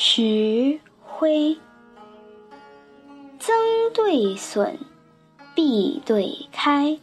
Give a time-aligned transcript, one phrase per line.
[0.00, 1.58] 石灰。
[3.40, 3.52] 曾
[3.92, 4.78] 对损，
[5.56, 6.96] 碧对开，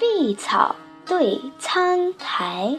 [0.00, 0.74] 碧草
[1.06, 2.76] 对苍苔。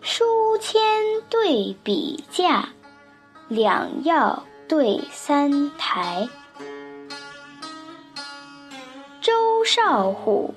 [0.00, 0.24] 书
[0.58, 0.82] 签
[1.30, 2.68] 对笔架，
[3.46, 6.28] 两药对三台。
[9.20, 10.52] 周少虎，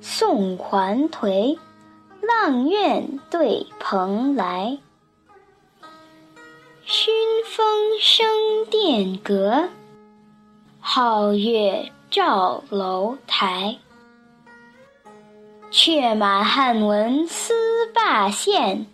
[0.00, 1.56] 宋桓颓，
[2.20, 4.76] 阆苑对蓬莱。
[6.92, 7.64] 熏风
[8.00, 8.26] 生
[8.68, 9.68] 殿阁，
[10.82, 13.78] 皓月照楼台。
[15.70, 17.54] 却马汉文思
[17.94, 18.86] 霸县，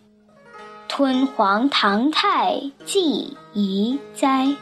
[0.86, 4.54] 敦煌唐太纪遗哉。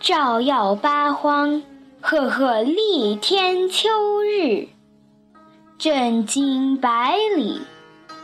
[0.00, 1.64] 照耀八荒，
[2.00, 3.88] 赫赫立天秋
[4.22, 4.68] 日；
[5.76, 7.62] 震惊百里，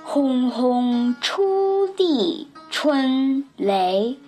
[0.05, 2.47] 轰轰出地
[2.77, 4.19] 春雷。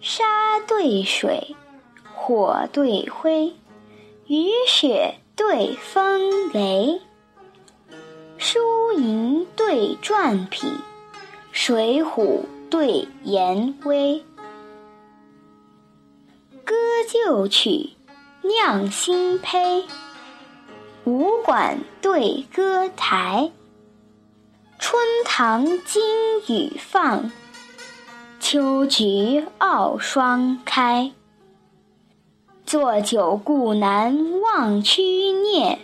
[0.00, 0.22] 沙
[0.68, 1.56] 对水。
[2.14, 3.52] 火对灰，
[4.28, 7.00] 雨雪对风雷，
[8.38, 10.68] 输赢对篆匹，
[11.50, 14.24] 水浒对颜威。
[16.64, 16.76] 歌
[17.12, 17.90] 旧曲，
[18.42, 19.82] 酿新醅，
[21.04, 23.50] 武馆对歌台。
[24.88, 26.00] 春堂金
[26.46, 27.32] 雨放，
[28.38, 31.10] 秋菊傲霜开。
[32.64, 35.80] 作酒固难忘曲念，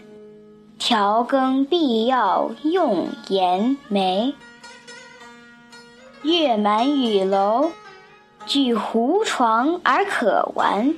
[0.79, 4.37] 调羹必要用盐梅。
[6.23, 7.73] 月满雨楼，
[8.47, 10.95] 具胡床而可玩。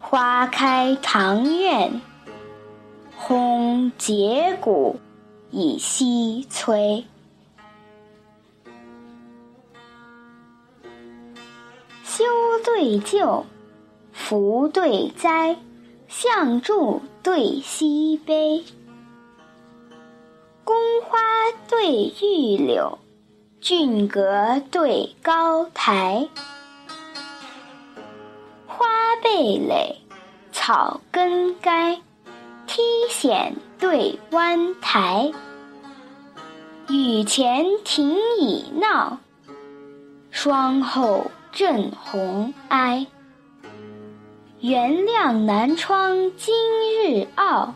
[0.00, 2.00] 花开堂院，
[3.16, 4.98] 烘节骨
[5.50, 7.04] 以西摧。
[12.04, 12.24] 修
[12.64, 13.44] 对旧。
[14.12, 15.56] 福对灾，
[16.06, 18.62] 象柱对西碑，
[20.62, 21.18] 宫花
[21.68, 22.98] 对玉柳，
[23.60, 26.28] 峻阁对高台，
[28.66, 28.86] 花
[29.22, 29.96] 蓓蕾，
[30.52, 31.96] 草根该，
[32.66, 35.32] 梯险对湾台，
[36.90, 39.18] 雨前庭已闹，
[40.30, 43.06] 霜后正红哀。
[44.60, 46.54] 原谅南窗今
[47.08, 47.72] 日傲，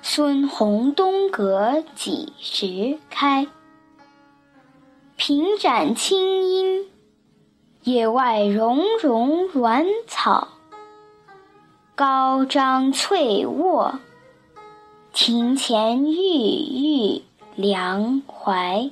[0.00, 3.46] 孙红东阁几时开？
[5.16, 6.86] 平展青阴，
[7.82, 10.48] 野外茸茸软草。
[11.94, 13.98] 高张翠卧，
[15.16, 17.22] 庭前郁郁
[17.54, 18.90] 凉槐。